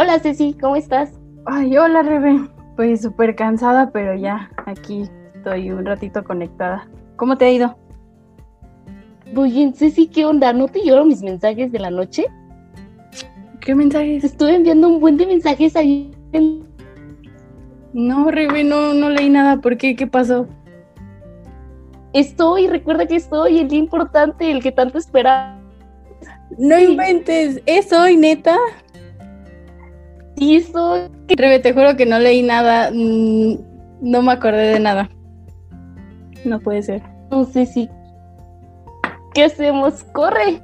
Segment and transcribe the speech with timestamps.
[0.00, 1.10] Hola Ceci, ¿cómo estás?
[1.44, 2.48] Ay, hola Rebe.
[2.76, 6.88] Pues súper cansada, pero ya aquí estoy un ratito conectada.
[7.16, 7.76] ¿Cómo te ha ido?
[9.34, 10.52] Bien, Ceci, ¿qué onda?
[10.52, 12.26] ¿No te lloro mis mensajes de la noche?
[13.60, 14.22] ¿Qué mensajes?
[14.22, 16.12] Estuve enviando un buen de mensajes ahí.
[17.92, 19.60] No, Rebe, no, no leí nada.
[19.60, 19.96] ¿Por qué?
[19.96, 20.46] ¿Qué pasó?
[22.12, 25.60] Estoy, recuerda que estoy, el día importante, el que tanto espera.
[26.56, 28.56] No inventes, ¿es hoy, neta?
[30.38, 30.64] Sí.
[31.36, 32.90] Rebe, te juro que no leí nada.
[32.92, 33.54] mm,
[34.00, 35.08] No me acordé de nada.
[36.44, 37.02] No puede ser.
[37.30, 37.88] No sé si.
[39.34, 40.04] ¿Qué hacemos?
[40.12, 40.60] ¡Corre!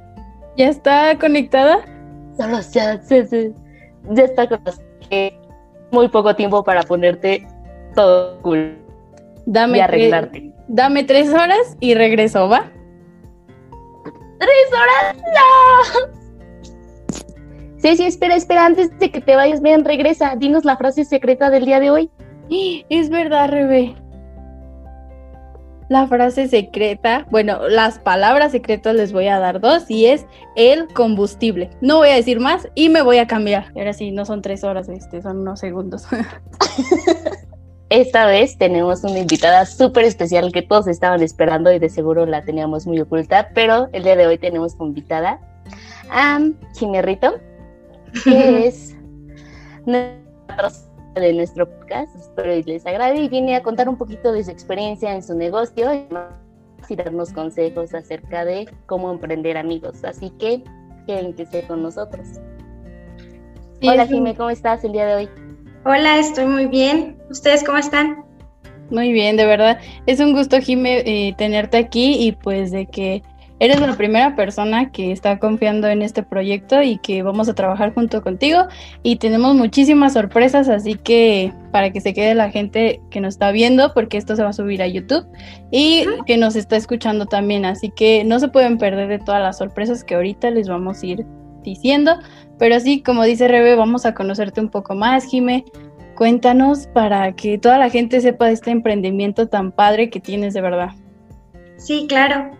[0.57, 1.79] ¿Ya está conectada?
[2.37, 3.53] Solo ya, Ceci.
[4.11, 5.37] Ya está con las que
[5.91, 7.45] muy poco tiempo para ponerte
[7.95, 8.77] todo cool
[9.45, 10.51] Dame, y arreglarte.
[10.67, 12.71] dame tres horas y regreso, ¿va?
[14.39, 15.15] ¡Tres horas!
[15.17, 16.24] ¡No!
[17.85, 20.35] Ceci, espera, espera, antes de que te vayas, ven, regresa.
[20.35, 22.09] Dinos la frase secreta del día de hoy.
[22.89, 23.93] Es verdad, Rebe.
[25.87, 30.25] La frase secreta, bueno, las palabras secretas les voy a dar dos y es
[30.55, 31.69] el combustible.
[31.79, 33.67] No voy a decir más y me voy a cambiar.
[33.75, 36.07] Ahora sí, no son tres horas, este, son unos segundos.
[37.89, 42.43] Esta vez tenemos una invitada súper especial que todos estaban esperando y de seguro la
[42.43, 45.39] teníamos muy oculta, pero el día de hoy tenemos como invitada
[46.09, 46.39] a
[46.73, 47.35] Jimerrito,
[48.23, 48.95] que es
[49.85, 50.71] nuestra
[51.15, 54.51] de nuestro podcast, espero y les agrade y viene a contar un poquito de su
[54.51, 55.93] experiencia en su negocio
[56.89, 60.61] y darnos consejos acerca de cómo emprender amigos, así que
[61.07, 62.27] quédense con nosotros.
[63.81, 65.29] Sí, Hola es un- Jimé, ¿cómo estás el día de hoy?
[65.85, 67.17] Hola, estoy muy bien.
[67.29, 68.23] ¿Ustedes cómo están?
[68.89, 69.79] Muy bien, de verdad.
[70.05, 73.23] Es un gusto, Jime, eh, tenerte aquí y pues de que
[73.59, 77.93] eres la primera persona que está confiando en este proyecto y que vamos a trabajar
[77.93, 78.65] junto contigo
[79.01, 83.51] y tenemos muchísimas sorpresas, así que para que se quede la gente que nos está
[83.51, 85.25] viendo, porque esto se va a subir a YouTube
[85.71, 89.57] y que nos está escuchando también, así que no se pueden perder de todas las
[89.57, 91.25] sorpresas que ahorita les vamos a ir
[91.63, 92.17] diciendo,
[92.59, 95.65] pero así como dice Rebe, vamos a conocerte un poco más, Jime.
[96.15, 100.61] Cuéntanos para que toda la gente sepa de este emprendimiento tan padre que tienes de
[100.61, 100.91] verdad.
[101.77, 102.51] Sí, claro.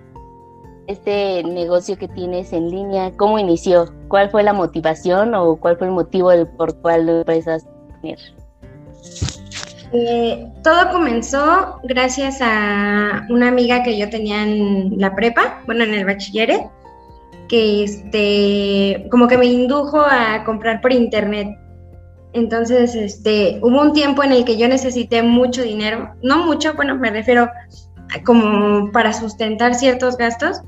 [0.88, 3.92] Este negocio que tienes en línea, ¿cómo inició?
[4.08, 8.02] ¿Cuál fue la motivación o cuál fue el motivo del por cual lo empezaste a
[8.02, 8.20] tener?
[9.94, 15.94] Eh, todo comenzó gracias a una amiga que yo tenía en la prepa, bueno, en
[15.94, 16.68] el bachillere,
[17.48, 21.48] que este, como que me indujo a comprar por internet.
[22.34, 26.96] Entonces, este, hubo un tiempo en el que yo necesité mucho dinero, no mucho, bueno,
[26.96, 27.50] me refiero
[28.26, 30.62] como para sustentar ciertos gastos.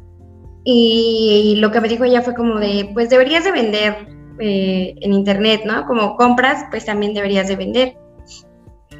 [0.69, 3.95] Y, lo que me dijo ella fue como de, pues deberías de vender
[4.37, 5.85] eh, en internet, ¿no?
[5.87, 7.95] Como compras, pues también deberías de vender.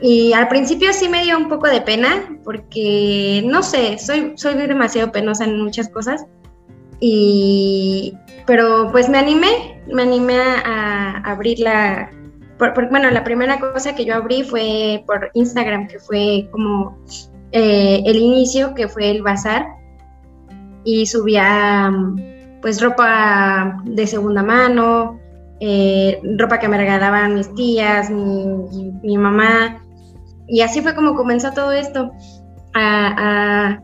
[0.01, 4.53] Y al principio sí me dio un poco de pena, porque no sé, soy, soy
[4.53, 6.25] demasiado penosa en muchas cosas.
[7.01, 8.13] Y,
[8.45, 12.09] pero pues me animé, me animé a, a abrir la,
[12.57, 16.97] por- por- bueno, la primera cosa que yo abrí fue por Instagram, que fue como
[17.51, 19.66] eh, el inicio, que fue el bazar,
[20.83, 21.91] y subía
[22.61, 25.19] pues ropa de segunda mano,
[25.59, 29.81] eh, ropa que me regalaban mis tías, mi, mi mamá,
[30.47, 32.11] y así fue como comenzó todo esto.
[32.73, 33.83] A- a-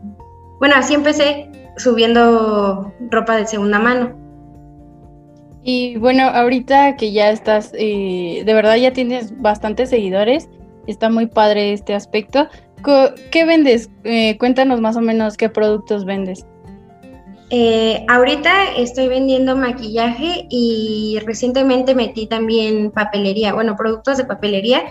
[0.60, 4.12] bueno, así empecé subiendo ropa de segunda mano.
[5.62, 10.48] Y bueno, ahorita que ya estás, eh, de verdad ya tienes bastantes seguidores,
[10.86, 12.48] está muy padre este aspecto.
[13.30, 13.88] ¿Qué vendes?
[14.04, 16.46] Eh, cuéntanos más o menos qué productos vendes.
[17.50, 24.82] Eh, ahorita estoy vendiendo maquillaje y recientemente metí también papelería, bueno, productos de papelería,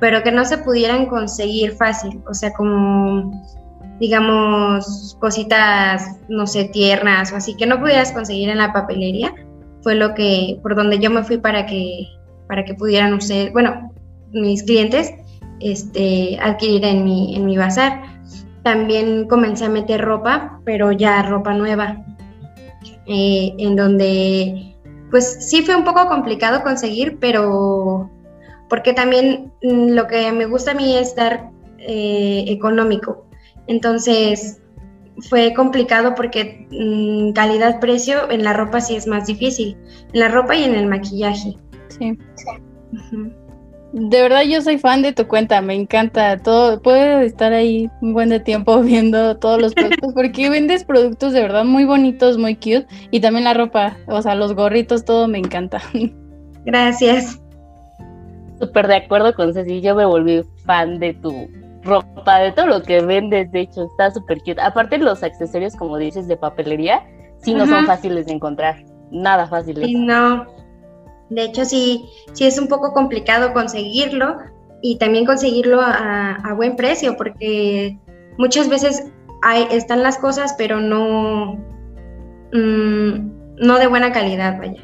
[0.00, 3.40] pero que no se pudieran conseguir fácil, o sea, como,
[4.00, 9.32] digamos, cositas, no sé, tiernas o así, que no pudieras conseguir en la papelería,
[9.82, 12.08] fue lo que, por donde yo me fui para que,
[12.48, 13.92] para que pudieran ustedes, bueno,
[14.32, 15.12] mis clientes,
[15.60, 18.11] este, adquirir en mi, en mi bazar
[18.62, 22.04] también comencé a meter ropa, pero ya ropa nueva,
[23.06, 24.76] eh, en donde
[25.10, 28.10] pues sí fue un poco complicado conseguir, pero
[28.68, 33.26] porque también mm, lo que me gusta a mí es dar eh, económico.
[33.66, 34.60] Entonces
[35.28, 39.76] fue complicado porque mm, calidad-precio en la ropa sí es más difícil,
[40.12, 41.58] en la ropa y en el maquillaje.
[41.88, 42.18] Sí.
[43.92, 48.14] De verdad yo soy fan de tu cuenta, me encanta todo, puedo estar ahí un
[48.14, 52.56] buen de tiempo viendo todos los productos porque vendes productos de verdad muy bonitos, muy
[52.56, 55.82] cute y también la ropa, o sea, los gorritos, todo me encanta.
[56.64, 57.40] Gracias.
[58.58, 59.80] súper de acuerdo con Ceci.
[59.80, 61.48] Yo me volví fan de tu
[61.82, 63.50] ropa, de todo lo que vendes.
[63.50, 64.60] De hecho, está súper cute.
[64.60, 67.04] Aparte, los accesorios, como dices, de papelería,
[67.42, 68.84] sí no son fáciles de encontrar.
[69.10, 69.84] Nada fáciles.
[69.84, 70.46] Sí, no.
[71.34, 74.36] De hecho, sí, sí es un poco complicado conseguirlo
[74.82, 77.98] y también conseguirlo a, buen precio, porque
[78.36, 79.10] muchas veces
[79.42, 81.54] hay, están las cosas, pero no,
[82.52, 84.82] mm, no de buena calidad, vaya.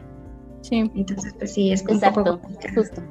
[0.63, 0.91] Sí.
[0.95, 2.41] Entonces, pues sí, es un poco
[2.75, 3.03] Justo.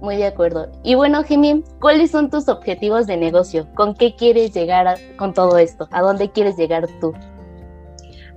[0.00, 0.70] Muy de acuerdo.
[0.82, 3.66] Y bueno, Jimmy, ¿cuáles son tus objetivos de negocio?
[3.74, 5.88] ¿Con qué quieres llegar con todo esto?
[5.90, 7.14] ¿A dónde quieres llegar tú?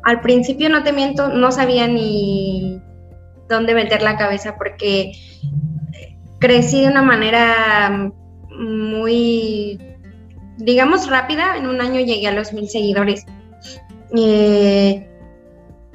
[0.03, 2.81] Al principio, no te miento, no sabía ni
[3.49, 5.11] dónde meter la cabeza porque
[6.39, 8.11] crecí de una manera
[8.49, 9.79] muy,
[10.57, 11.57] digamos, rápida.
[11.57, 13.25] En un año llegué a los mil seguidores.
[14.15, 15.07] Eh,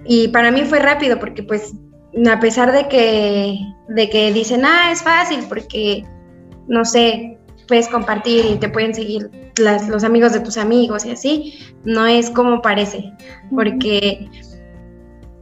[0.05, 1.73] y para mí fue rápido porque pues
[2.31, 3.59] a pesar de que,
[3.89, 6.05] de que dicen, ah, es fácil porque,
[6.69, 7.39] no sé,
[7.69, 11.55] puedes compartir y te pueden seguir los amigos de tus amigos y así,
[11.85, 13.13] no es como parece,
[13.55, 14.29] porque,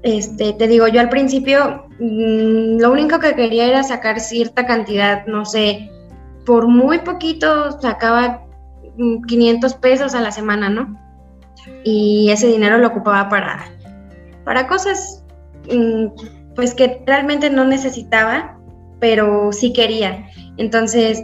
[0.03, 5.27] este, te digo, yo al principio mm, lo único que quería era sacar cierta cantidad,
[5.27, 5.91] no sé,
[6.47, 8.45] por muy poquito sacaba
[8.97, 10.99] 500 mm, pesos a la semana, ¿no?
[11.85, 13.65] Y ese dinero lo ocupaba para,
[14.45, 15.25] para cosas
[15.73, 16.07] mm,
[16.55, 18.59] pues que realmente no necesitaba,
[18.99, 20.27] pero sí quería.
[20.57, 21.23] Entonces,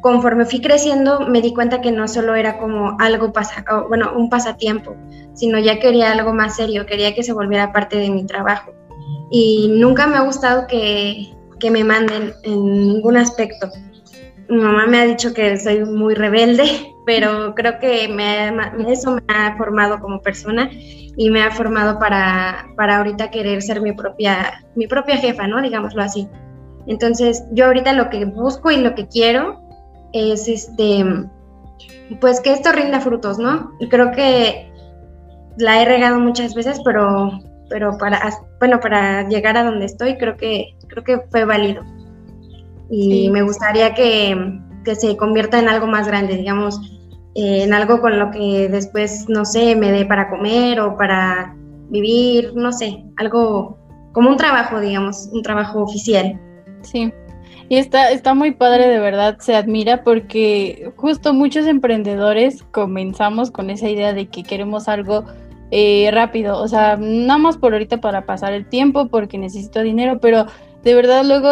[0.00, 4.28] conforme fui creciendo, me di cuenta que no solo era como algo pasa, bueno, un
[4.28, 4.94] pasatiempo,
[5.34, 8.72] sino ya quería algo más serio, quería que se volviera parte de mi trabajo.
[9.30, 13.68] Y nunca me ha gustado que, que me manden en ningún aspecto.
[14.48, 16.64] Mi mamá me ha dicho que soy muy rebelde,
[17.06, 18.52] pero creo que me,
[18.90, 23.80] eso me ha formado como persona y me ha formado para, para ahorita querer ser
[23.80, 25.62] mi propia, mi propia jefa, ¿no?
[25.62, 26.28] Digámoslo así.
[26.86, 29.60] Entonces, yo ahorita lo que busco y lo que quiero
[30.12, 31.04] es este,
[32.20, 33.72] pues que esto rinda frutos, ¿no?
[33.90, 34.70] Creo que
[35.56, 37.40] la he regado muchas veces, pero,
[37.74, 38.20] pero para,
[38.60, 41.82] bueno, para llegar a donde estoy, creo que, creo que fue válido.
[42.88, 46.80] Y me gustaría que, que se convierta en algo más grande, digamos,
[47.34, 51.56] en algo con lo que después, no sé, me dé para comer o para
[51.88, 53.76] vivir, no sé, algo
[54.12, 56.40] como un trabajo, digamos, un trabajo oficial.
[56.82, 57.12] Sí.
[57.68, 63.68] Y está, está muy padre, de verdad, se admira porque justo muchos emprendedores comenzamos con
[63.68, 65.24] esa idea de que queremos algo
[65.76, 70.20] eh, rápido, o sea, nada más por ahorita para pasar el tiempo porque necesito dinero,
[70.20, 70.46] pero
[70.84, 71.50] de verdad luego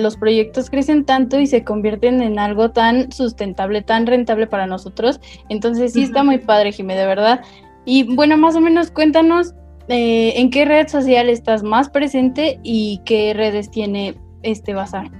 [0.00, 5.20] los proyectos crecen tanto y se convierten en algo tan sustentable, tan rentable para nosotros.
[5.48, 7.40] Entonces sí está muy padre, Jimé, de verdad.
[7.84, 9.54] Y bueno, más o menos cuéntanos
[9.88, 14.14] eh, en qué red social estás más presente y qué redes tiene
[14.44, 15.10] este bazar.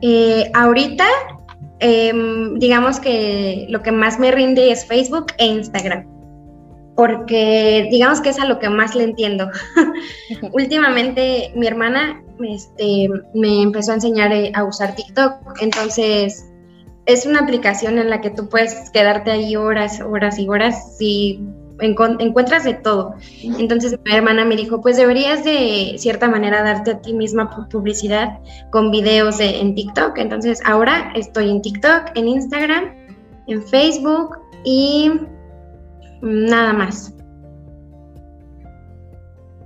[0.00, 1.06] Eh, ahorita,
[1.80, 6.11] em, digamos que lo que más me rinde es Facebook e Instagram
[7.02, 9.50] porque digamos que es a lo que más le entiendo.
[10.52, 16.48] Últimamente mi hermana este, me empezó a enseñar eh, a usar TikTok, entonces
[17.06, 21.40] es una aplicación en la que tú puedes quedarte ahí horas, horas y horas y
[21.80, 23.16] encuentras de todo.
[23.42, 28.38] Entonces mi hermana me dijo, pues deberías de cierta manera darte a ti misma publicidad
[28.70, 30.18] con videos en TikTok.
[30.18, 32.94] Entonces ahora estoy en TikTok, en Instagram,
[33.48, 35.10] en Facebook y
[36.22, 37.14] nada más.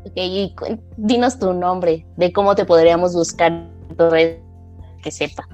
[0.04, 0.54] Ok, y
[0.96, 3.68] dinos tu nombre, de cómo te podríamos buscar
[5.02, 5.46] que sepa.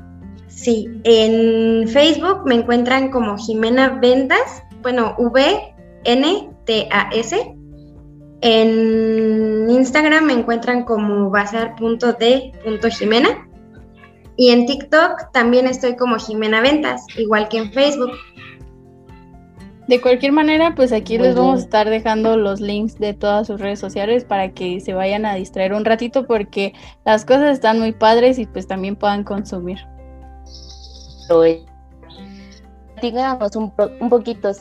[0.49, 6.57] Sí, en Facebook me encuentran como Jimena Ventas, bueno, V-N-T-A-S.
[8.43, 13.49] En Instagram me encuentran como bazar.d.jimena.
[14.37, 18.11] Y en TikTok también estoy como Jimena Ventas, igual que en Facebook.
[19.89, 23.61] De cualquier manera, pues aquí les vamos a estar dejando los links de todas sus
[23.61, 26.73] redes sociales para que se vayan a distraer un ratito porque
[27.05, 29.79] las cosas están muy padres y pues también puedan consumir.
[33.01, 34.53] Digamos un, un poquito,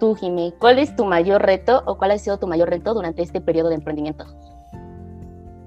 [0.00, 3.22] tú, Jimé, ¿cuál es tu mayor reto o cuál ha sido tu mayor reto durante
[3.22, 4.24] este periodo de emprendimiento?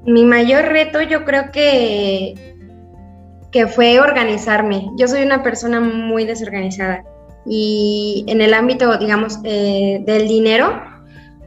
[0.06, 2.58] Mi mayor reto yo creo que,
[3.52, 4.90] que fue organizarme.
[4.98, 7.06] Yo soy una persona muy desorganizada
[7.50, 10.82] y en el ámbito, digamos, eh, del dinero,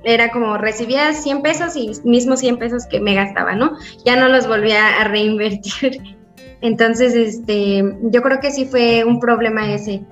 [0.02, 3.76] era como recibía 100 pesos y mismos 100 pesos que me gastaba, ¿no?
[4.04, 6.02] Ya no los volvía a reinvertir.
[6.60, 10.02] Entonces, este, yo creo que sí fue un problema ese,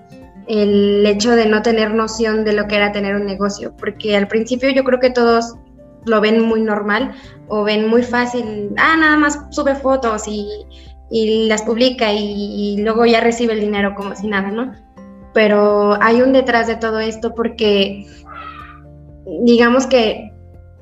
[0.46, 4.28] el hecho de no tener noción de lo que era tener un negocio, porque al
[4.28, 5.56] principio yo creo que todos
[6.06, 7.14] lo ven muy normal
[7.48, 10.46] o ven muy fácil, ah, nada más sube fotos y
[11.10, 14.72] y las publica y, luego ya recibe el dinero como si nada, ¿no?
[15.32, 18.06] Pero hay un detrás de todo esto porque
[19.44, 20.32] digamos que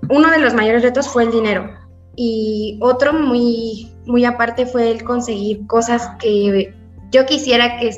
[0.09, 1.71] uno de los mayores retos fue el dinero
[2.17, 6.75] y otro muy, muy aparte fue el conseguir cosas que
[7.11, 7.91] yo quisiera que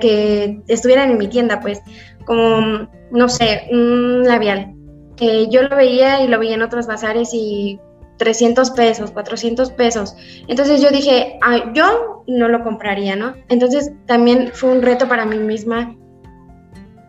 [0.00, 1.80] que estuvieran en mi tienda, pues,
[2.26, 4.74] como, no sé, un labial,
[5.16, 7.80] que yo lo veía y lo veía en otros bazares y
[8.18, 10.16] 300 pesos, 400 pesos.
[10.48, 11.38] Entonces yo dije,
[11.74, 13.34] yo no lo compraría, ¿no?
[13.48, 15.96] Entonces también fue un reto para mí misma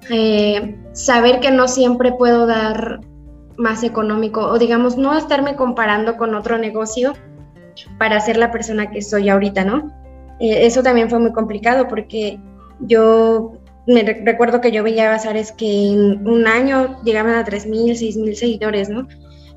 [0.10, 3.02] eh, saber que no siempre puedo dar
[3.58, 7.14] más económico o digamos no estarme comparando con otro negocio
[7.98, 9.92] para ser la persona que soy ahorita, ¿no?
[10.40, 12.40] Eh, eso también fue muy complicado porque
[12.82, 13.54] yo
[13.88, 18.90] me recuerdo que yo veía bazares que en un año llegaban a 3.000, 6.000 seguidores,
[18.90, 19.08] ¿no?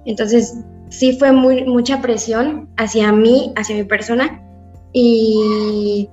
[0.04, 0.58] Entonces
[0.90, 4.42] sí fue muy, mucha presión hacia mí, hacia mi persona.
[4.92, 6.08] Y,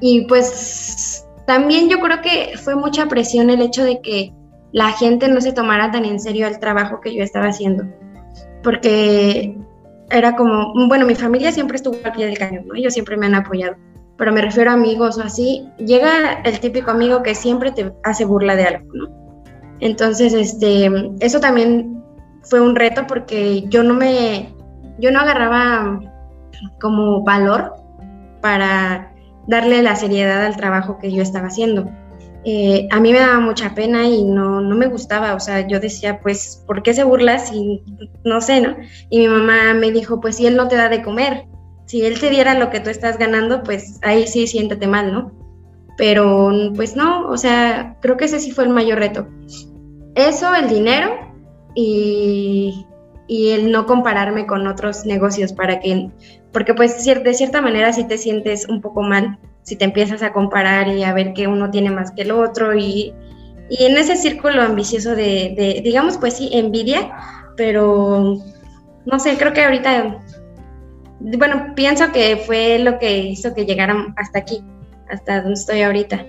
[0.00, 4.32] y pues también yo creo que fue mucha presión el hecho de que
[4.72, 7.84] la gente no se tomara tan en serio el trabajo que yo estaba haciendo.
[8.62, 9.56] Porque
[10.10, 12.74] era como, bueno, mi familia siempre estuvo al pie del cañón, ¿no?
[12.74, 13.76] Ellos siempre me han apoyado.
[14.16, 18.24] Pero me refiero a amigos o así, llega el típico amigo que siempre te hace
[18.24, 19.08] burla de algo, ¿no?
[19.80, 20.88] Entonces, este,
[21.20, 22.03] eso también
[22.44, 24.54] fue un reto porque yo no me,
[24.98, 26.00] yo no agarraba
[26.80, 27.74] como valor
[28.40, 29.12] para
[29.46, 31.90] darle la seriedad al trabajo que yo estaba haciendo.
[32.46, 35.80] Eh, a mí me daba mucha pena y no, no me gustaba, o sea, yo
[35.80, 37.82] decía, pues, ¿por qué se burla si,
[38.22, 38.76] no sé, ¿no?
[39.08, 41.46] Y mi mamá me dijo, pues si él no te da de comer,
[41.86, 45.32] si él te diera lo que tú estás ganando, pues ahí sí siéntete mal, ¿no?
[45.96, 49.26] Pero pues no, o sea, creo que ese sí fue el mayor reto.
[50.14, 51.33] Eso, el dinero
[51.74, 52.86] y,
[53.28, 56.10] el no compararme con otros negocios para que,
[56.52, 60.32] porque pues de cierta manera sí te sientes un poco mal si te empiezas a
[60.32, 63.14] comparar y a ver que uno tiene más que el otro y,
[63.70, 67.12] y en ese círculo ambicioso de, de, digamos pues sí, envidia,
[67.56, 68.38] pero
[69.06, 70.18] no sé, creo que ahorita,
[71.20, 74.62] bueno, pienso que fue lo que hizo que llegaran hasta aquí,
[75.10, 76.24] hasta donde estoy ahorita.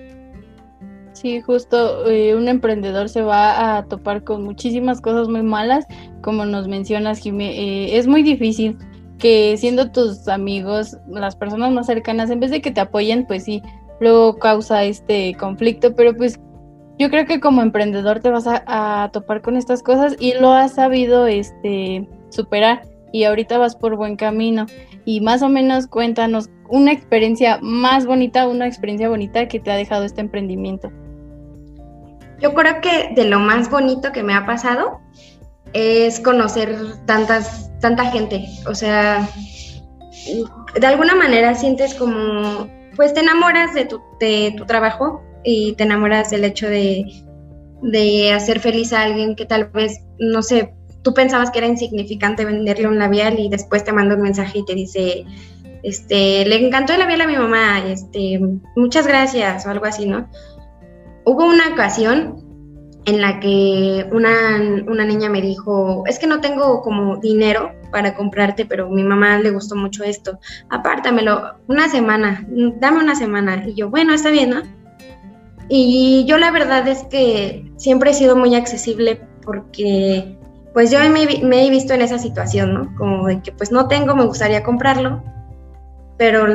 [1.16, 5.86] Sí, justo eh, un emprendedor se va a topar con muchísimas cosas muy malas,
[6.20, 7.58] como nos mencionas, Jimé.
[7.58, 8.76] Eh, es muy difícil
[9.18, 13.44] que siendo tus amigos, las personas más cercanas, en vez de que te apoyen, pues
[13.44, 13.62] sí,
[13.98, 16.38] luego causa este conflicto, pero pues
[16.98, 20.74] yo creo que como emprendedor te vas a, topar con estas cosas y lo has
[20.74, 24.66] sabido este, superar y ahorita vas por buen camino.
[25.06, 29.76] Y más o menos cuéntanos una experiencia más bonita, una experiencia bonita que te ha
[29.76, 30.92] dejado este emprendimiento.
[32.40, 35.00] Yo creo que de lo más bonito que me ha pasado
[35.72, 36.76] es conocer
[37.06, 38.46] tantas, tanta gente.
[38.66, 39.28] O sea,
[40.78, 45.84] de alguna manera sientes como, pues te enamoras de tu, de tu trabajo y te
[45.84, 47.04] enamoras del hecho de,
[47.82, 52.44] de hacer feliz a alguien que tal vez, no sé, tú pensabas que era insignificante
[52.44, 55.24] venderle un labial y después te manda un mensaje y te dice,
[55.82, 58.40] este, le encantó el labial a mi mamá, este,
[58.74, 60.28] muchas gracias o algo así, ¿no?
[61.26, 62.36] Hubo una ocasión
[63.04, 64.58] en la que una,
[65.04, 69.50] niña me dijo, es que no tengo como dinero para comprarte, pero mi mamá le
[69.50, 70.38] gustó mucho esto,
[70.70, 72.44] apártamelo una semana,
[72.80, 73.64] dame una semana.
[73.66, 74.62] Y yo, bueno, está bien, ¿no?
[75.68, 80.36] Y yo la verdad es que siempre he sido muy accesible porque
[80.74, 82.94] pues yo me, me he visto en esa situación, ¿no?
[82.96, 85.22] Como de que pues no tengo, me gustaría comprarlo,
[86.18, 86.46] pero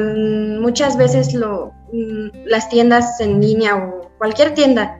[0.59, 1.71] muchas veces lo,
[2.45, 4.99] las tiendas en línea o cualquier tienda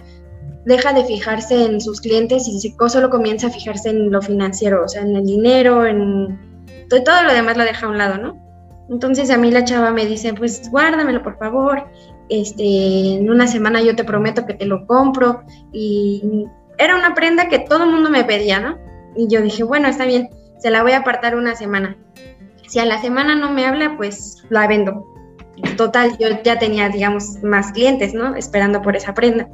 [0.66, 4.88] deja de fijarse en sus clientes y solo comienza a fijarse en lo financiero, o
[4.88, 6.40] sea, en el dinero, en
[6.90, 8.36] todo lo demás lo deja a un lado, ¿no?
[8.90, 11.86] Entonces a mí la chava me dice, pues guárdamelo por favor,
[12.30, 16.48] este, en una semana yo te prometo que te lo compro y
[16.80, 18.80] era una prenda que todo el mundo me pedía, ¿no?
[19.16, 21.96] Y yo dije, bueno, está bien, se la voy a apartar una semana.
[22.68, 25.11] Si a la semana no me habla, pues la vendo.
[25.78, 28.36] Total, yo ya tenía, digamos, más clientes, ¿no?
[28.36, 29.48] Esperando por esa prenda.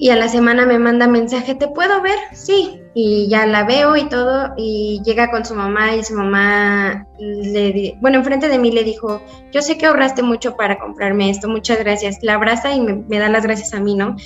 [0.00, 2.18] Y a la semana me manda mensaje, ¿te puedo ver?
[2.32, 2.80] Sí.
[2.94, 7.96] Y ya la veo y todo, y llega con su mamá y su mamá le,
[8.00, 9.20] bueno, enfrente de mí le dijo,
[9.52, 12.18] yo sé que ahorraste mucho para comprarme esto, muchas gracias.
[12.22, 14.16] La abraza y me, da las gracias a mí, ¿no?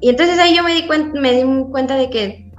[0.00, 2.50] Y entonces ahí yo me di, cuenta, me di cuenta de que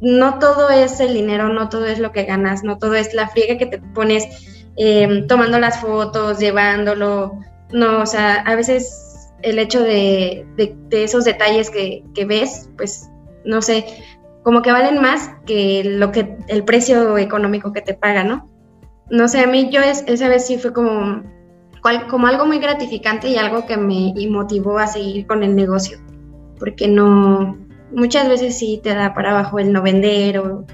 [0.00, 3.28] no todo es el dinero, no todo es lo que ganas, no todo es la
[3.28, 7.38] friega que te pones eh, tomando las fotos, llevándolo,
[7.72, 10.46] no, o sea, a veces el hecho de,
[10.90, 13.08] esos detalles que, ves, pues,
[13.44, 13.84] no sé,
[14.42, 18.50] como que valen más que lo que el precio económico que te paga, ¿no?
[19.10, 21.22] no sé, a mí yo esa vez sí fue como,
[22.08, 25.98] como algo muy gratificante y algo que me motivó a seguir con el negocio,
[26.58, 27.58] porque no,
[27.92, 30.64] muchas veces sí te da para abajo el no vender o,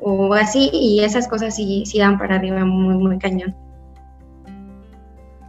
[0.00, 3.54] o así, y esas cosas sí, sí dan para arriba muy, muy cañón.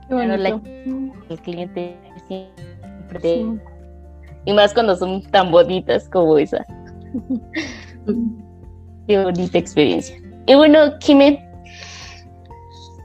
[0.09, 1.95] Bueno, el cliente
[2.27, 3.59] siempre
[4.45, 6.65] y más cuando son tan bonitas como esa.
[9.07, 10.15] Qué bonita experiencia.
[10.45, 11.47] Y bueno, Kime,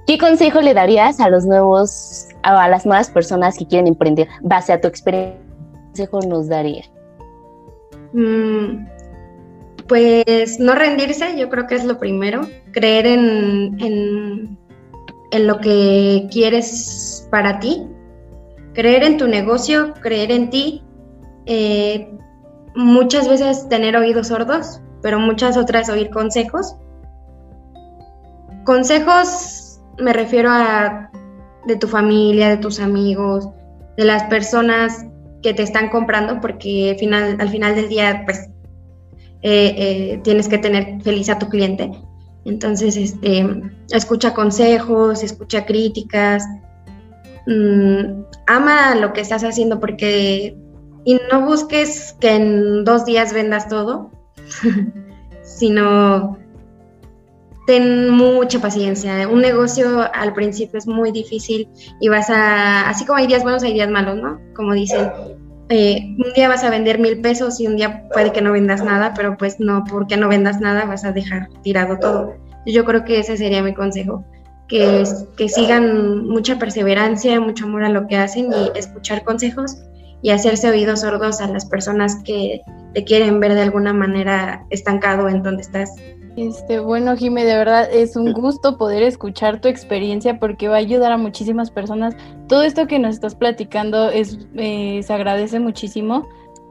[0.06, 4.28] ¿qué consejo le darías a los nuevos, a las nuevas personas que quieren emprender?
[4.42, 5.38] Base a tu experiencia,
[5.94, 6.84] ¿qué consejo nos daría?
[8.12, 8.86] Mm,
[9.88, 12.42] pues no rendirse, yo creo que es lo primero.
[12.72, 17.86] Creer en, en, lo que quieres para ti.
[18.72, 20.82] Creer en tu negocio, creer en ti
[21.46, 22.10] eh,
[22.74, 26.76] muchas veces tener oídos sordos, pero muchas otras oír consejos.
[28.64, 31.10] Consejos me refiero a
[31.66, 33.48] de tu familia, de tus amigos,
[33.96, 35.06] de las personas
[35.42, 36.96] que te están comprando, porque
[37.38, 38.50] al final del día, pues,
[39.46, 41.92] eh, eh, tienes que tener feliz a tu cliente.
[42.46, 43.46] Entonces, este,
[43.90, 46.46] escucha consejos, escucha críticas,
[47.46, 50.56] mm, ama lo que estás haciendo porque
[51.04, 54.10] y no busques que en dos días vendas todo,
[55.42, 56.38] sino
[57.66, 59.28] ten mucha paciencia.
[59.28, 61.68] Un negocio al principio es muy difícil
[62.00, 64.40] y vas a, así como hay días buenos, hay días malos, ¿no?
[64.54, 65.10] Como dicen,
[65.68, 68.84] eh, un día vas a vender mil pesos y un día puede que no vendas
[68.84, 72.34] nada, pero pues no, porque no vendas nada vas a dejar tirado todo.
[72.66, 74.24] Yo creo que ese sería mi consejo,
[74.68, 75.04] que,
[75.36, 79.78] que sigan mucha perseverancia, mucho amor a lo que hacen y escuchar consejos
[80.22, 82.62] y hacerse oídos sordos a las personas que
[82.94, 85.90] te quieren ver de alguna manera estancado en donde estás.
[86.36, 90.78] Este, bueno, Jime, de verdad es un gusto poder escuchar tu experiencia porque va a
[90.78, 92.16] ayudar a muchísimas personas.
[92.48, 96.26] Todo esto que nos estás platicando es, eh, se agradece muchísimo,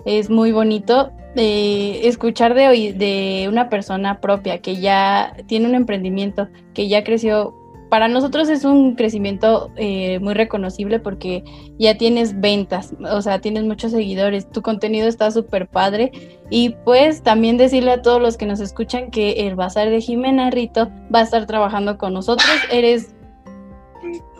[0.06, 1.12] es muy bonito.
[1.36, 7.56] Eh, escuchar de, de una persona propia que ya tiene un emprendimiento, que ya creció
[7.94, 11.44] para nosotros es un crecimiento eh, muy reconocible porque
[11.78, 16.12] ya tienes ventas, o sea, tienes muchos seguidores, tu contenido está súper padre
[16.50, 20.50] y pues también decirle a todos los que nos escuchan que el Bazar de Jimena
[20.50, 23.14] Rito va a estar trabajando con nosotros, eres...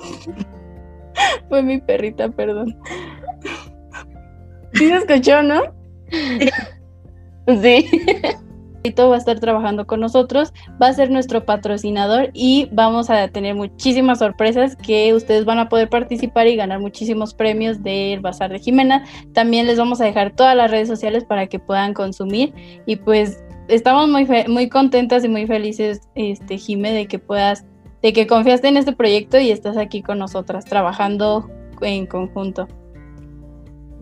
[1.48, 2.76] Fue mi perrita, perdón.
[4.74, 5.62] ¿Sí se escuchó, no?
[7.62, 7.86] Sí
[8.92, 13.56] va a estar trabajando con nosotros, va a ser nuestro patrocinador y vamos a tener
[13.56, 18.60] muchísimas sorpresas que ustedes van a poder participar y ganar muchísimos premios del Bazar de
[18.60, 19.06] Jimena.
[19.34, 22.54] También les vamos a dejar todas las redes sociales para que puedan consumir
[22.86, 27.66] y pues estamos muy muy contentas y muy felices este Jime de que puedas
[28.02, 31.50] de que confiaste en este proyecto y estás aquí con nosotras trabajando
[31.82, 32.68] en conjunto.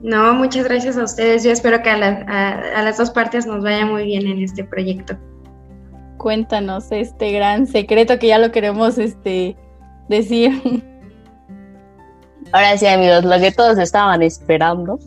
[0.04, 1.44] No, muchas gracias a ustedes.
[1.44, 5.16] Yo espero que a, las dos partes nos vaya muy bien en este proyecto.
[6.18, 9.56] Cuéntanos este gran secreto que ya lo queremos este,
[10.10, 10.84] decir.
[12.52, 15.00] Ahora sí, amigos, lo que todos estaban esperando,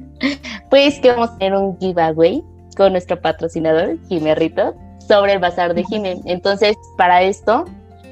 [0.70, 2.42] pues que vamos a tener un giveaway
[2.76, 4.74] con nuestro patrocinador, Jimerrito,
[5.06, 6.20] sobre el bazar de Jimé.
[6.24, 7.66] Entonces, para esto,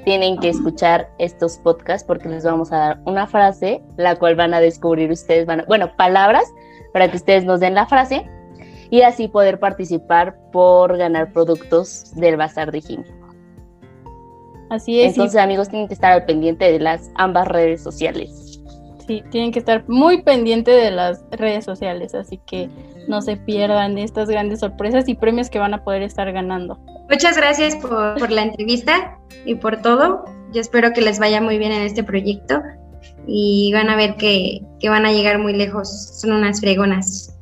[0.04, 4.54] tienen que escuchar estos podcasts porque les vamos a dar una frase, la cual van
[4.54, 6.44] a descubrir ustedes, van bueno, palabras
[6.92, 8.26] para que ustedes nos den la frase
[8.90, 13.04] y así poder participar por ganar productos del Bazar de Jimmy.
[14.70, 15.12] Así es.
[15.12, 18.60] Entonces, amigos, tienen que estar al pendiente de las ambas redes sociales.
[19.06, 22.68] Sí, tienen que estar muy pendiente de las redes sociales, así que
[23.08, 26.78] no se pierdan estas grandes sorpresas y premios que van a poder estar ganando.
[27.10, 30.24] Muchas gracias por, la entrevista y por todo.
[30.52, 32.62] Yo espero que les vaya muy bien en este proyecto
[33.26, 35.88] y van a ver que, van a llegar muy lejos.
[36.20, 37.36] Son unas fregonas.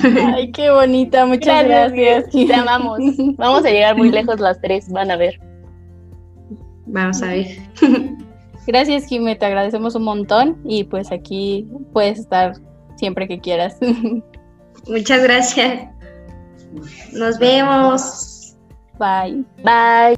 [0.34, 2.30] Ay, qué bonita, muchas gracias.
[2.30, 3.00] Te amamos.
[3.36, 5.40] Vamos a llegar muy lejos las tres, van a ver.
[6.86, 7.46] Vamos a ver.
[8.66, 12.52] Gracias, Jimé, te agradecemos un montón y pues aquí puedes estar
[12.96, 13.78] siempre que quieras.
[14.86, 15.88] Muchas gracias.
[17.14, 18.37] Nos vemos.
[18.98, 19.44] Bye.
[19.62, 20.16] Bye.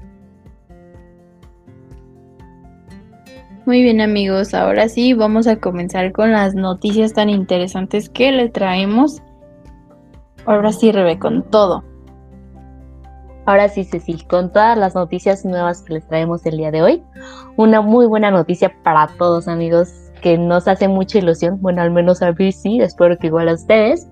[3.66, 8.48] Muy bien amigos, ahora sí vamos a comenzar con las noticias tan interesantes que le
[8.48, 9.22] traemos.
[10.46, 11.84] Ahora sí, Rebe, con todo.
[13.46, 17.02] Ahora sí, Cecil, con todas las noticias nuevas que les traemos el día de hoy.
[17.56, 21.60] Una muy buena noticia para todos amigos que nos hace mucha ilusión.
[21.60, 24.08] Bueno, al menos a mí sí, espero que igual a ustedes.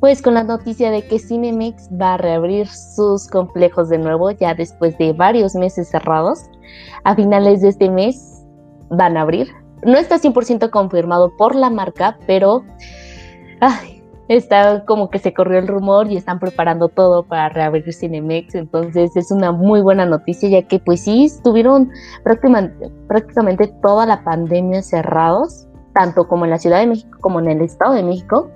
[0.00, 4.54] Pues con la noticia de que Cinemex va a reabrir sus complejos de nuevo ya
[4.54, 6.44] después de varios meses cerrados.
[7.04, 8.44] A finales de este mes
[8.90, 9.48] van a abrir.
[9.84, 12.64] No está 100% confirmado por la marca, pero
[14.28, 18.54] está como que se corrió el rumor y están preparando todo para reabrir Cinemex.
[18.54, 21.90] Entonces es una muy buena noticia ya que pues sí estuvieron
[22.22, 27.48] prácticamente, prácticamente toda la pandemia cerrados, tanto como en la Ciudad de México como en
[27.48, 28.48] el Estado de México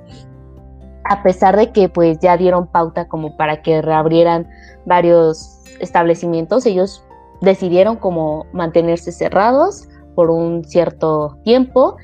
[1.04, 4.48] a pesar de que pues ya dieron pauta como para que reabrieran
[4.86, 7.04] varios establecimientos, ellos
[7.40, 11.96] decidieron como mantenerse cerrados por un cierto tiempo.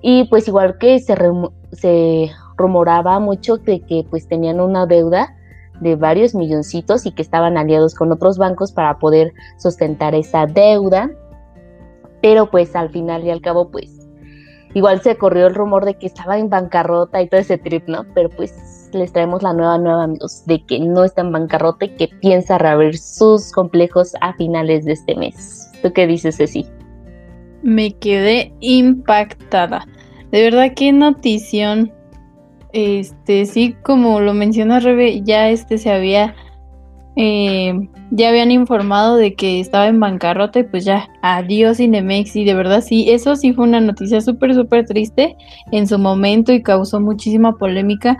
[0.00, 1.16] Y pues igual que se,
[1.72, 5.34] se rumoraba mucho de que pues tenían una deuda
[5.80, 11.10] de varios milloncitos y que estaban aliados con otros bancos para poder sustentar esa deuda,
[12.22, 13.93] pero pues al final y al cabo pues
[14.74, 18.04] Igual se corrió el rumor de que estaba en bancarrota y todo ese trip, ¿no?
[18.14, 21.90] Pero pues les traemos la nueva, nueva amigos, de que no está en bancarrota y
[21.90, 25.70] que piensa reabrir sus complejos a finales de este mes.
[25.82, 26.66] ¿Tú qué dices, Ceci?
[27.62, 29.86] Me quedé impactada.
[30.30, 31.92] De verdad, qué notición.
[32.72, 36.34] Este, sí, como lo mencionó Rebe, ya este se había
[37.16, 42.34] eh, ya habían informado de que estaba en bancarrota y pues ya, adiós Cinemex.
[42.36, 45.36] Y de verdad sí, eso sí fue una noticia súper, súper triste
[45.72, 48.16] en su momento y causó muchísima polémica,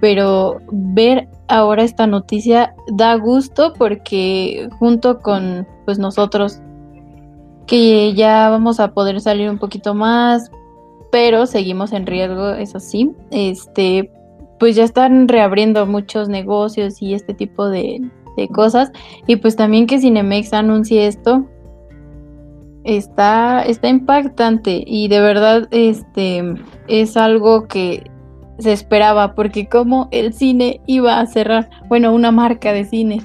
[0.00, 6.60] pero ver ahora esta noticia da gusto porque junto con pues nosotros
[7.66, 10.50] que ya vamos a poder salir un poquito más,
[11.10, 14.10] pero seguimos en riesgo, eso sí, este
[14.58, 18.00] pues ya están reabriendo muchos negocios y este tipo de,
[18.36, 18.92] de cosas.
[19.26, 21.44] Y pues también que Cinemex anuncie esto
[22.84, 26.54] está, está impactante y de verdad este
[26.86, 28.10] es algo que
[28.58, 33.22] se esperaba porque como el cine iba a cerrar, bueno, una marca de cine.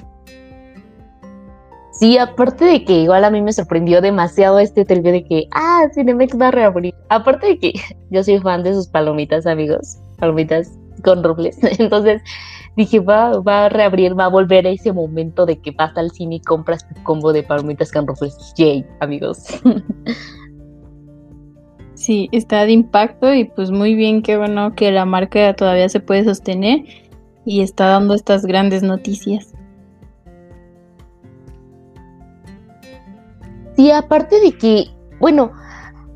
[1.92, 5.82] Sí, aparte de que igual a mí me sorprendió demasiado este trivio de que, ah,
[5.94, 6.94] Cinemex va a reabrir.
[7.10, 7.72] Aparte de que
[8.10, 11.58] yo soy fan de sus palomitas, amigos, palomitas con rufles.
[11.78, 12.22] Entonces,
[12.76, 16.10] dije, va, va a reabrir, va a volver a ese momento de que vas al
[16.10, 18.36] cine y compras tu combo de palomitas con rufles.
[18.56, 19.44] Yay, amigos.
[22.00, 26.00] Sí, está de impacto y pues muy bien, qué bueno que la marca todavía se
[26.00, 26.82] puede sostener
[27.44, 29.52] y está dando estas grandes noticias.
[33.76, 34.86] Sí, aparte de que,
[35.18, 35.52] bueno,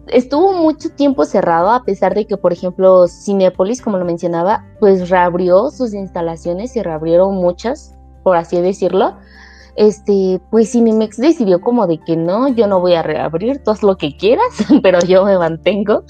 [0.09, 5.11] estuvo mucho tiempo cerrado a pesar de que, por ejemplo, Cinepolis, como lo mencionaba, pues
[5.11, 9.17] reabrió sus instalaciones y reabrieron muchas, por así decirlo.
[9.77, 13.83] Este, pues Cinemex decidió como de que no, yo no voy a reabrir, tú haz
[13.83, 14.45] lo que quieras,
[14.83, 16.05] pero yo me mantengo.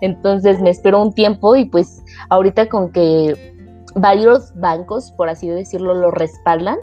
[0.00, 3.54] Entonces me espero un tiempo y pues ahorita con que
[3.94, 6.78] varios bancos, por así decirlo, lo respaldan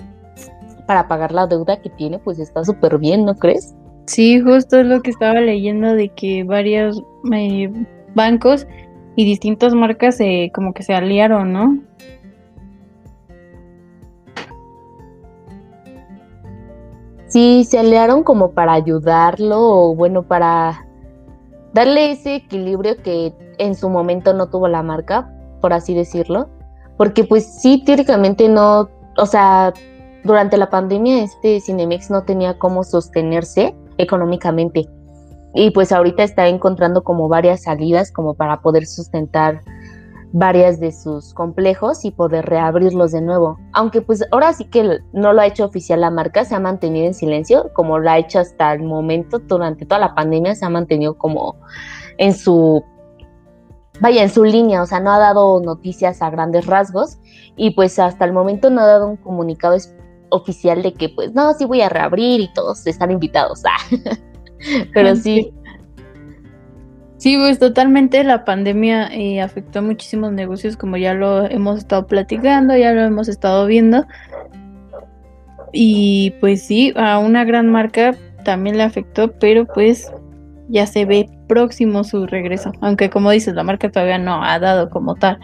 [0.88, 3.76] para pagar la deuda que tiene, pues está súper bien, ¿no crees?
[4.06, 7.72] Sí, justo es lo que estaba leyendo de que varios eh,
[8.14, 8.68] bancos
[9.16, 10.20] y distintas marcas
[10.54, 11.80] como que se aliaron, ¿no?
[17.28, 20.86] Sí, se aliaron como para ayudarlo o bueno, para
[21.74, 25.30] darle ese equilibrio que en su momento no tuvo la marca,
[25.62, 26.48] por así decirlo,
[26.96, 29.74] porque pues sí, teóricamente no, o sea,
[30.24, 34.88] durante la pandemia este Cinemex no tenía cómo sostenerse económicamente.
[35.54, 39.62] Y pues ahorita está encontrando como varias salidas como para poder sustentar
[40.38, 43.58] varias de sus complejos y poder reabrirlos de nuevo.
[43.72, 47.08] Aunque pues ahora sí que no lo ha hecho oficial la marca, se ha mantenido
[47.08, 50.70] en silencio, como lo ha hecho hasta el momento, durante toda la pandemia se ha
[50.70, 51.56] mantenido como
[52.18, 52.84] en su,
[54.02, 57.18] vaya, en su línea, o sea, no ha dado noticias a grandes rasgos
[57.56, 59.74] y pues hasta el momento no ha dado un comunicado
[60.36, 63.64] oficial de que pues no, sí voy a reabrir y todos están invitados.
[63.66, 63.78] Ah.
[64.94, 65.52] Pero sí.
[67.18, 72.06] Sí, pues totalmente la pandemia eh, afectó a muchísimos negocios como ya lo hemos estado
[72.08, 74.06] platicando, ya lo hemos estado viendo.
[75.72, 80.12] Y pues sí, a una gran marca también le afectó, pero pues
[80.70, 82.72] ya se ve próximo su regreso.
[82.82, 85.40] Aunque como dices, la marca todavía no ha dado como tal.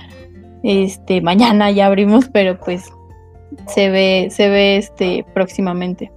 [0.64, 2.92] Este, mañana ya abrimos, pero pues
[3.68, 6.12] se ve, se ve este próximamente.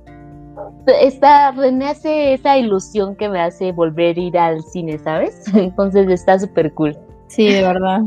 [0.86, 5.44] Está, renace esa ilusión que me hace volver a ir al cine, ¿sabes?
[5.54, 6.96] Entonces está súper cool.
[7.28, 8.02] Sí, de verdad.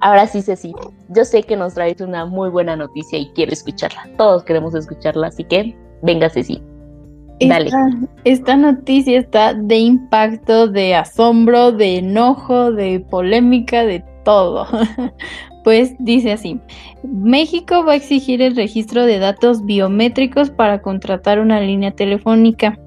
[0.00, 0.74] Ahora sí, Ceci,
[1.10, 4.08] yo sé que nos traes una muy buena noticia y quiero escucharla.
[4.16, 6.62] Todos queremos escucharla, así que venga, Ceci.
[7.40, 7.66] Dale.
[7.66, 7.90] Esta,
[8.24, 14.66] esta noticia está de impacto, de asombro, de enojo, de polémica, de todo.
[15.64, 16.58] Pues dice así,
[17.02, 22.78] México va a exigir el registro de datos biométricos para contratar una línea telefónica.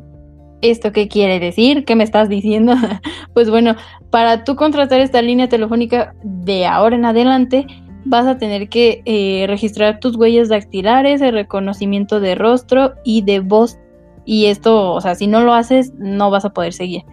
[0.61, 1.85] ¿Esto qué quiere decir?
[1.85, 2.73] ¿Qué me estás diciendo?
[3.33, 3.75] pues bueno,
[4.09, 7.67] para tú contratar esta línea telefónica de ahora en adelante,
[8.05, 13.39] vas a tener que eh, registrar tus huellas dactilares, el reconocimiento de rostro y de
[13.39, 13.77] voz.
[14.25, 17.03] Y esto, o sea, si no lo haces, no vas a poder seguir.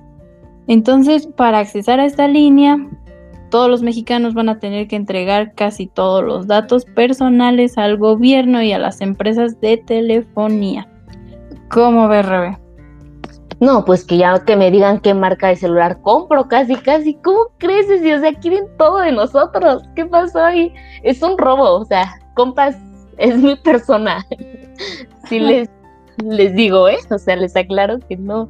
[0.69, 2.79] Entonces, para accesar a esta línea,
[3.51, 8.63] todos los mexicanos van a tener que entregar casi todos los datos personales al gobierno
[8.63, 10.89] y a las empresas de telefonía.
[11.69, 12.59] ¿Cómo ves, Rebe?
[13.61, 17.15] No, pues que ya que me digan qué marca de celular compro, casi, casi.
[17.23, 17.87] ¿Cómo crees?
[17.91, 19.83] O sea, quieren todo de nosotros.
[19.95, 20.73] ¿Qué pasó ahí?
[21.03, 22.77] Es un robo, o sea, compas,
[23.19, 24.25] es mi persona.
[25.29, 25.69] sí les,
[26.25, 26.97] les digo, ¿eh?
[27.11, 28.49] O sea, les aclaro que no.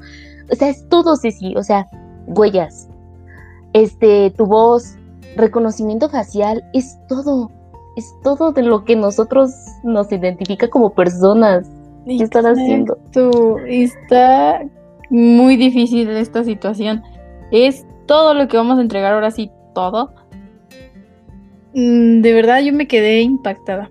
[0.51, 1.87] O sea, es todo, sí, O sea,
[2.27, 2.89] huellas,
[3.73, 4.97] este, tu voz,
[5.37, 7.51] reconocimiento facial, es todo,
[7.97, 9.51] es todo de lo que nosotros
[9.85, 11.69] nos identifica como personas.
[12.07, 12.99] ¿Qué están haciendo?
[13.67, 14.63] Está
[15.11, 17.03] muy difícil esta situación.
[17.51, 20.13] Es todo lo que vamos a entregar ahora sí, todo.
[21.75, 23.91] Mm, de verdad yo me quedé impactada.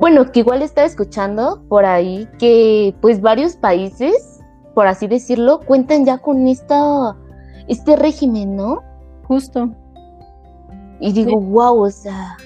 [0.00, 4.40] Bueno, que igual estaba escuchando por ahí que pues varios países,
[4.74, 7.16] por así decirlo, cuentan ya con esta
[7.68, 8.80] este régimen, ¿no?
[9.24, 9.70] Justo.
[11.00, 12.36] Y digo, wow, o sea.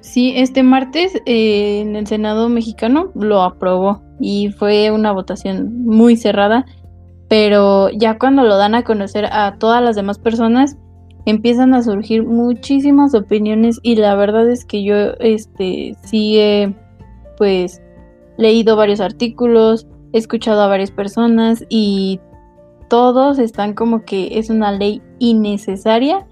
[0.00, 6.16] Sí, este martes eh, en el Senado mexicano lo aprobó y fue una votación muy
[6.16, 6.64] cerrada,
[7.28, 10.76] pero ya cuando lo dan a conocer a todas las demás personas,
[11.26, 16.74] empiezan a surgir muchísimas opiniones y la verdad es que yo este sí he
[17.36, 17.82] pues
[18.38, 22.20] leído varios artículos, he escuchado a varias personas y
[22.88, 26.26] todos están como que es una ley innecesaria.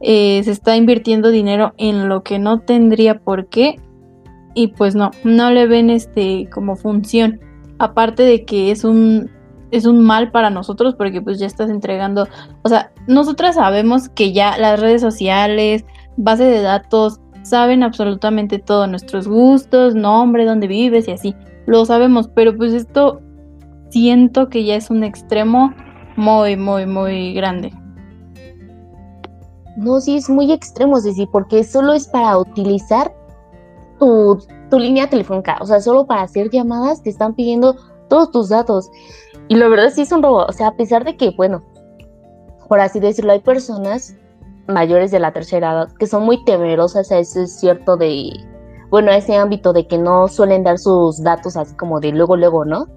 [0.00, 3.76] Eh, se está invirtiendo dinero en lo que no tendría por qué.
[4.54, 7.40] Y pues no, no le ven este como función.
[7.78, 9.30] Aparte de que es un
[9.70, 12.26] es un mal para nosotros porque pues ya estás entregando,
[12.62, 15.84] o sea, nosotras sabemos que ya las redes sociales,
[16.16, 21.34] base de datos, saben absolutamente todo, nuestros gustos, nombre, dónde vives y así,
[21.66, 23.20] lo sabemos, pero pues esto
[23.90, 25.72] siento que ya es un extremo
[26.16, 27.72] muy, muy, muy grande.
[29.76, 33.14] No, sí, es muy extremo, sí, porque solo es para utilizar
[33.98, 34.38] tu,
[34.70, 37.76] tu línea telefónica, o sea, solo para hacer llamadas te están pidiendo
[38.08, 38.90] todos tus datos.
[39.48, 41.62] Y la verdad sí es un robo, o sea, a pesar de que, bueno,
[42.68, 44.14] por así decirlo, hay personas
[44.68, 48.30] mayores de la tercera edad que son muy temerosas a ese cierto de,
[48.90, 52.36] bueno, a ese ámbito de que no suelen dar sus datos así como de luego,
[52.36, 52.88] luego, ¿no?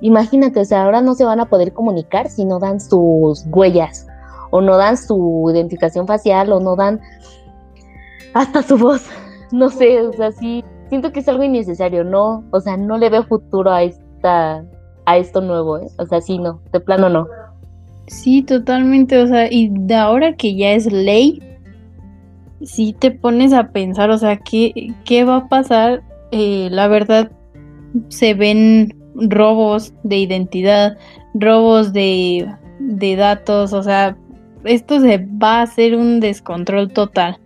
[0.00, 4.06] Imagínate, o sea, ahora no se van a poder comunicar si no dan sus huellas,
[4.50, 7.00] o no dan su identificación facial, o no dan
[8.34, 9.02] hasta su voz.
[9.52, 12.44] No sé, o sea, sí, siento que es algo innecesario, ¿no?
[12.52, 14.64] O sea, no le veo futuro a esta,
[15.06, 15.88] a esto nuevo, ¿eh?
[15.98, 17.26] O sea, sí, no, de plano no.
[18.06, 21.42] Sí, totalmente, o sea, y de ahora que ya es ley,
[22.62, 26.02] si te pones a pensar, o sea, ¿qué, qué va a pasar?
[26.32, 27.30] Eh, la verdad,
[28.08, 30.96] se ven robos de identidad,
[31.34, 32.46] robos de,
[32.78, 34.16] de datos, o sea,
[34.64, 37.38] esto se va a hacer un descontrol total.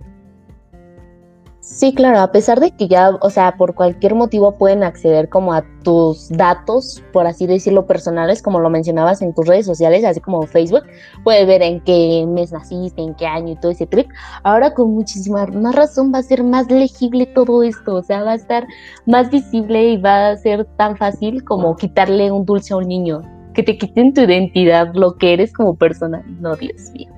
[1.66, 5.54] Sí, claro, a pesar de que ya, o sea, por cualquier motivo pueden acceder como
[5.54, 10.20] a tus datos, por así decirlo, personales, como lo mencionabas en tus redes sociales, así
[10.20, 10.82] como Facebook,
[11.24, 14.06] puedes ver en qué mes naciste, en qué año y todo ese trip.
[14.42, 18.32] Ahora con muchísima más razón va a ser más legible todo esto, o sea, va
[18.32, 18.66] a estar
[19.06, 23.22] más visible y va a ser tan fácil como quitarle un dulce a un niño,
[23.54, 26.22] que te quiten tu identidad, lo que eres como persona.
[26.40, 27.10] No, Dios mío.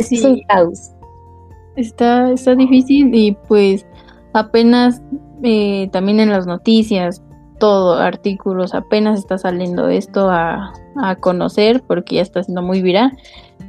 [0.00, 0.16] Sí.
[0.16, 0.91] Es un caos
[1.76, 3.86] está, está difícil y pues
[4.32, 5.02] apenas
[5.42, 7.22] eh, también en las noticias,
[7.58, 13.12] todo, artículos, apenas está saliendo esto a, a conocer porque ya está siendo muy viral.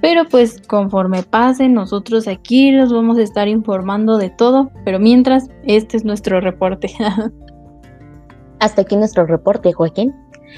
[0.01, 4.69] Pero pues conforme pase, nosotros aquí los vamos a estar informando de todo.
[4.83, 6.91] Pero mientras, este es nuestro reporte.
[8.59, 10.13] Hasta aquí nuestro reporte, Joaquín.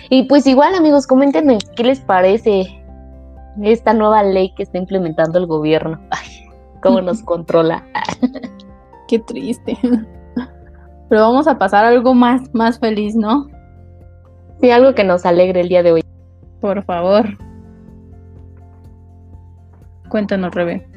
[0.09, 2.65] Y pues igual amigos, coméntenme qué les parece
[3.61, 5.99] esta nueva ley que está implementando el gobierno.
[6.81, 7.85] cómo nos controla.
[9.07, 9.77] Qué triste.
[11.09, 13.47] Pero vamos a pasar a algo más, más feliz, ¿no?
[14.59, 16.01] Sí, algo que nos alegre el día de hoy.
[16.61, 17.25] Por favor.
[20.09, 20.87] Cuéntanos, Rebe.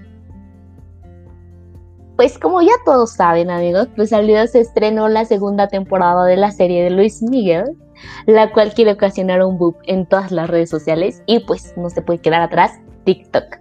[2.17, 6.51] Pues como ya todos saben, amigos, pues salió se estrenó la segunda temporada de la
[6.51, 7.77] serie de Luis Miguel,
[8.27, 12.03] la cual quiere ocasionar un boom en todas las redes sociales y pues no se
[12.03, 12.73] puede quedar atrás
[13.05, 13.59] TikTok.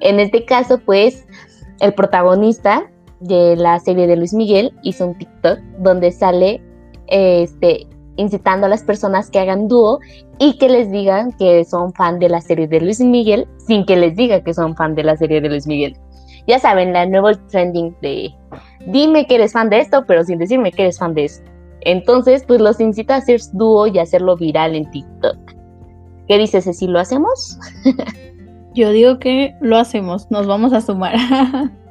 [0.00, 1.26] En este caso, pues
[1.82, 2.88] el protagonista
[3.20, 6.62] de la serie de Luis Miguel hizo un TikTok donde sale
[7.08, 9.98] este, incitando a las personas que hagan dúo
[10.38, 13.96] y que les digan que son fan de la serie de Luis Miguel sin que
[13.96, 15.96] les diga que son fan de la serie de Luis Miguel.
[16.46, 18.32] Ya saben, la nuevo trending de
[18.86, 21.42] dime que eres fan de esto, pero sin decirme que eres fan de eso.
[21.80, 25.36] Entonces, pues los incita a hacer dúo y hacerlo viral en TikTok.
[26.28, 27.58] ¿Qué dices, si lo hacemos?
[28.74, 31.14] Yo digo que lo hacemos, nos vamos a sumar.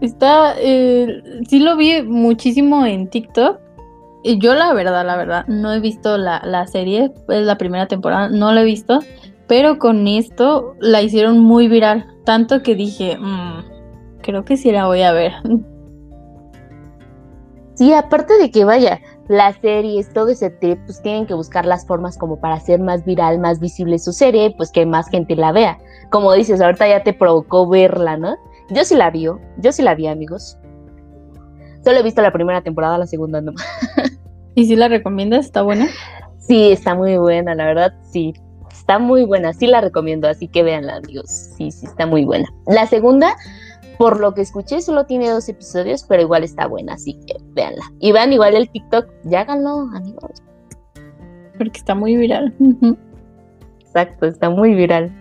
[0.00, 3.60] Está, eh, sí lo vi muchísimo en TikTok.
[4.22, 7.86] Y yo la verdad, la verdad, no he visto la, la serie, es la primera
[7.86, 9.00] temporada, no la he visto,
[9.46, 13.64] pero con esto la hicieron muy viral, tanto que dije, mm,
[14.20, 15.32] creo que sí la voy a ver.
[17.74, 21.86] Sí, aparte de que vaya, las series, todo ese tip, pues tienen que buscar las
[21.86, 25.52] formas como para hacer más viral, más visible su serie, pues que más gente la
[25.52, 25.78] vea.
[26.10, 28.34] Como dices, ahorita ya te provocó verla, ¿no?
[28.70, 30.58] Yo sí la vi, yo sí la vi, amigos.
[31.84, 33.52] Solo he visto la primera temporada, la segunda no.
[34.56, 35.46] ¿Y si la recomiendas?
[35.46, 35.86] ¿Está buena?
[36.38, 38.34] Sí, está muy buena, la verdad, sí.
[38.72, 41.30] Está muy buena, sí la recomiendo, así que véanla, amigos.
[41.56, 42.48] Sí, sí, está muy buena.
[42.66, 43.36] La segunda,
[44.00, 47.84] por lo que escuché, solo tiene dos episodios, pero igual está buena, así que véanla.
[48.00, 50.42] Y vean igual el TikTok, ya háganlo, amigos.
[51.58, 52.54] Porque está muy viral.
[53.80, 55.12] Exacto, está muy viral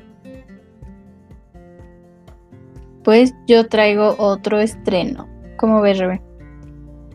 [3.09, 5.27] pues yo traigo otro estreno.
[5.57, 6.21] ¿Cómo ves, Rebe?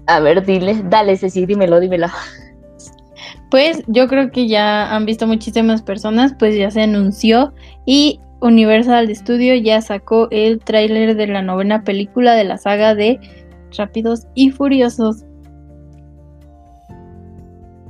[0.06, 2.08] A ver, dile, dale, Ceci, dímelo, dímelo.
[3.48, 7.54] Pues yo creo que ya han visto muchísimas personas, pues ya se anunció
[7.86, 13.18] y Universal Studio ya sacó el tráiler de la novena película de la saga de
[13.76, 15.24] Rápidos y Furiosos.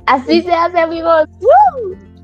[0.05, 1.27] Así se hace, amigos.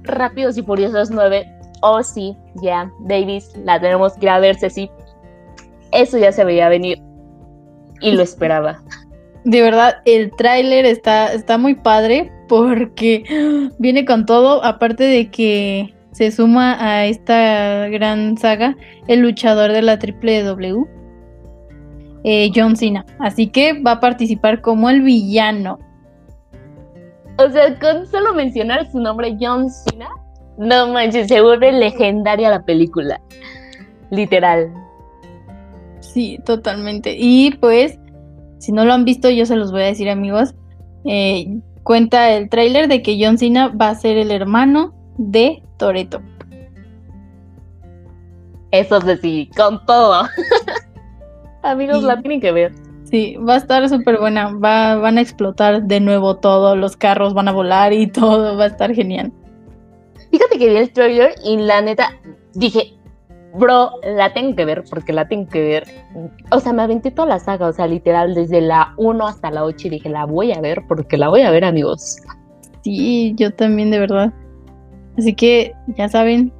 [0.04, 1.46] Rápidos y Furiosos 9.
[1.82, 4.90] Oh, sí, ya, Davis, la tenemos que ir a ver, Ceci.
[5.92, 7.02] Eso ya se veía venir
[8.02, 8.82] y lo esperaba.
[9.44, 13.24] De verdad, el tráiler está, está muy padre porque
[13.80, 18.76] viene con todo, aparte de que se suma a esta gran saga
[19.08, 20.86] el luchador de la W,
[22.24, 23.06] eh, John Cena.
[23.20, 25.80] Así que va a participar como el villano.
[27.38, 30.10] O sea, con solo mencionar su nombre, John Cena,
[30.58, 33.20] no manches, se vuelve legendaria la película.
[34.12, 34.72] Literal.
[36.02, 37.16] Sí, totalmente.
[37.18, 37.98] Y pues,
[38.60, 40.54] si no lo han visto, yo se los voy a decir, amigos.
[41.06, 46.22] Eh, cuenta el tráiler de que John Cena va a ser el hermano de Toreto.
[48.70, 50.28] Eso es sí, con todo.
[51.64, 52.72] amigos, la tienen que ver.
[53.06, 54.54] Sí, va a estar súper buena.
[54.54, 56.76] Va, van a explotar de nuevo todo.
[56.76, 58.56] Los carros van a volar y todo.
[58.58, 59.32] Va a estar genial.
[60.30, 62.12] Fíjate que vi el trailer y la neta
[62.54, 62.94] dije,
[63.56, 65.88] bro, la tengo que ver porque la tengo que ver.
[66.52, 69.64] O sea, me aventé toda la saga, o sea, literal, desde la 1 hasta la
[69.64, 72.18] 8 y dije, la voy a ver porque la voy a ver, amigos.
[72.84, 74.32] Sí, yo también, de verdad.
[75.18, 76.52] Así que, ya saben,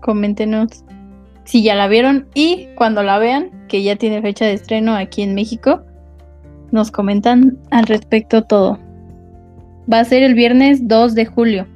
[0.00, 0.84] coméntenos
[1.44, 5.22] si ya la vieron y cuando la vean, que ya tiene fecha de estreno aquí
[5.22, 5.82] en México,
[6.70, 8.78] nos comentan al respecto todo.
[9.92, 11.66] Va a ser el viernes 2 de julio.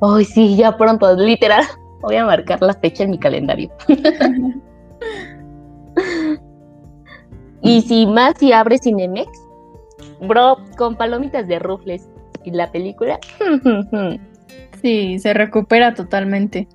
[0.00, 1.64] Ay, sí, ya pronto, literal.
[2.02, 3.70] Voy a marcar la fecha en mi calendario.
[7.62, 9.30] y si más si abre Cinemex,
[10.20, 12.08] bro, con palomitas de rufles
[12.44, 13.18] y la película.
[14.82, 16.68] sí, se recupera totalmente.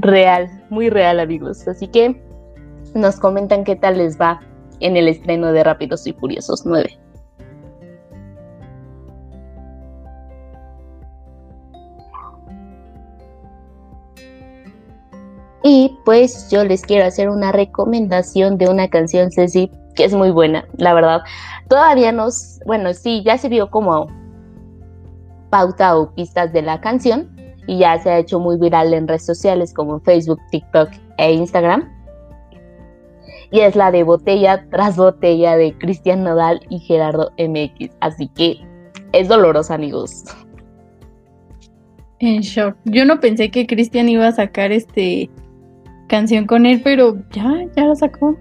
[0.00, 1.66] Real, muy real, amigos.
[1.68, 2.20] Así que
[2.94, 4.40] nos comentan qué tal les va
[4.80, 6.98] en el estreno de Rápidos y Furiosos 9.
[15.66, 20.30] Y pues yo les quiero hacer una recomendación de una canción, Ceci, que es muy
[20.30, 21.22] buena, la verdad.
[21.68, 24.08] Todavía nos, bueno, sí, ya se vio como
[25.54, 27.30] pauta o pistas de la canción
[27.68, 31.88] y ya se ha hecho muy viral en redes sociales como Facebook, TikTok e Instagram.
[33.52, 37.94] Y es la de botella tras botella de Cristian Nodal y Gerardo MX.
[38.00, 38.66] Así que
[39.12, 40.24] es dolorosa, amigos.
[42.18, 42.74] En shock.
[42.86, 45.30] Yo no pensé que Cristian iba a sacar este
[46.08, 48.36] canción con él, pero ya, ya la sacó.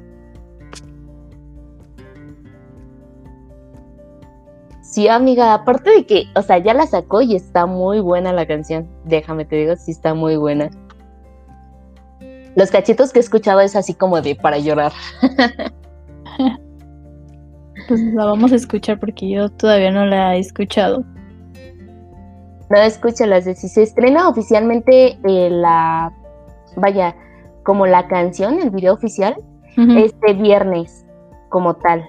[4.93, 8.45] Sí, amiga, aparte de que, o sea, ya la sacó y está muy buena la
[8.45, 8.87] canción.
[9.05, 10.69] Déjame te digo, sí está muy buena.
[12.55, 14.91] Los cachitos que he escuchado es así como de para llorar.
[17.87, 21.03] pues la vamos a escuchar porque yo todavía no la he escuchado.
[22.69, 26.13] No, escúchala, si se estrena oficialmente eh, la,
[26.75, 27.15] vaya,
[27.63, 29.35] como la canción, el video oficial,
[29.75, 31.03] este viernes
[31.49, 32.07] como tal.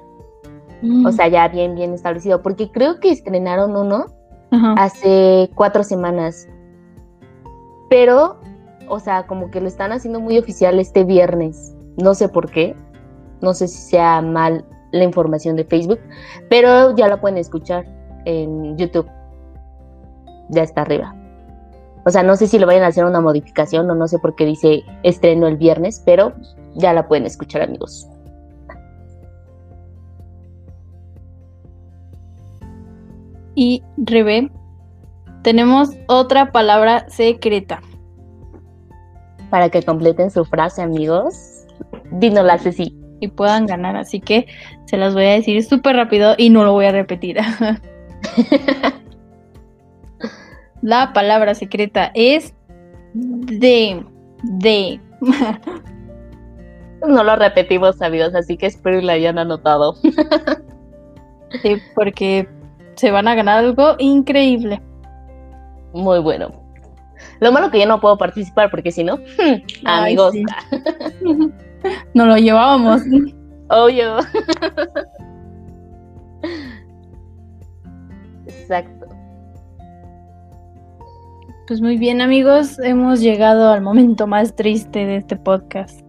[1.06, 2.42] O sea, ya bien, bien establecido.
[2.42, 4.06] Porque creo que estrenaron uno
[4.76, 6.48] hace cuatro semanas.
[7.90, 8.38] Pero,
[8.88, 11.74] o sea, como que lo están haciendo muy oficial este viernes.
[11.96, 12.76] No sé por qué.
[13.40, 16.00] No sé si sea mal la información de Facebook.
[16.48, 17.86] Pero ya lo pueden escuchar
[18.24, 19.08] en YouTube.
[20.50, 21.14] Ya está arriba.
[22.06, 24.34] O sea, no sé si lo vayan a hacer una modificación o no sé por
[24.34, 26.34] qué dice estreno el viernes, pero
[26.74, 28.08] ya la pueden escuchar amigos.
[33.54, 34.50] Y Rebe,
[35.42, 37.80] tenemos otra palabra secreta.
[39.50, 41.66] Para que completen su frase, amigos,
[42.10, 44.46] dínosla sí Y puedan ganar, así que
[44.86, 47.36] se las voy a decir súper rápido y no lo voy a repetir.
[50.82, 52.54] La palabra secreta es
[53.14, 54.04] de,
[54.42, 55.00] de.
[57.06, 59.94] No lo repetimos, amigos, así que espero que la hayan anotado.
[61.60, 62.48] Sí, porque
[62.96, 64.80] se van a ganar algo increíble.
[65.92, 66.64] Muy bueno.
[67.40, 69.18] Lo malo que yo no puedo participar porque si no,
[69.84, 70.34] amigos.
[72.14, 73.02] no lo llevábamos.
[73.68, 74.18] Obvio.
[78.46, 79.06] Exacto.
[81.66, 86.00] Pues muy bien amigos, hemos llegado al momento más triste de este podcast.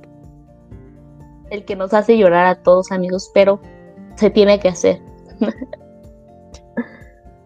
[1.50, 3.62] El que nos hace llorar a todos amigos, pero
[4.16, 5.02] se tiene que hacer.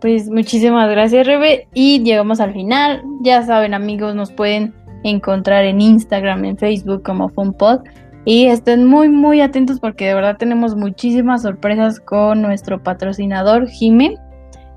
[0.01, 1.67] Pues muchísimas gracias, Rebe.
[1.73, 3.03] Y llegamos al final.
[3.21, 4.73] Ya saben, amigos, nos pueden
[5.03, 7.81] encontrar en Instagram, en Facebook como FunPod.
[8.25, 14.17] Y estén muy, muy atentos porque de verdad tenemos muchísimas sorpresas con nuestro patrocinador, Jime.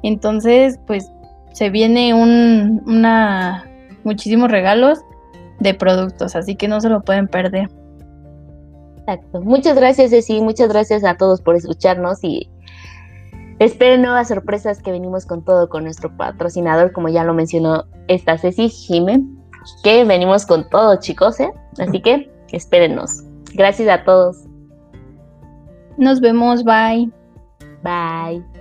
[0.02, 1.10] Entonces, pues
[1.52, 3.64] se viene un, una,
[4.04, 5.00] muchísimos regalos
[5.60, 7.68] de productos, así que no se lo pueden perder.
[8.98, 9.40] Exacto.
[9.42, 10.40] Muchas gracias, Ceci.
[10.40, 12.48] Muchas gracias a todos por escucharnos y
[13.62, 18.36] Esperen nuevas sorpresas que venimos con todo con nuestro patrocinador, como ya lo mencionó esta
[18.36, 19.22] Ceci Jime,
[19.84, 21.52] que venimos con todo, chicos, ¿eh?
[21.78, 23.22] Así que espérennos.
[23.54, 24.48] Gracias a todos.
[25.96, 27.08] Nos vemos, bye.
[27.84, 28.51] Bye.